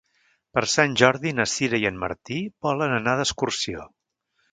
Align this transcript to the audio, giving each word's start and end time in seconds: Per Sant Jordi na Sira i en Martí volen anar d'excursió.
Per 0.57 0.61
Sant 0.75 0.95
Jordi 1.01 1.33
na 1.39 1.45
Sira 1.51 1.79
i 1.83 1.85
en 1.89 1.99
Martí 2.05 2.39
volen 2.69 2.95
anar 2.97 3.13
d'excursió. 3.21 3.85